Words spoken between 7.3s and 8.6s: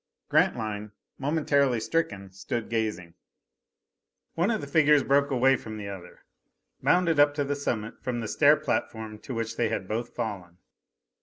to the summit from the stair